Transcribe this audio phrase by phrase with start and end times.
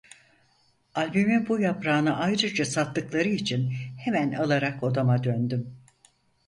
[0.95, 5.77] Albümün bu yaprağını ayrıca sattıkları için hemen alarak odama döndüm.